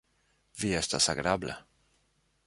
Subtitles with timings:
[0.61, 1.59] Vi estas agrabla.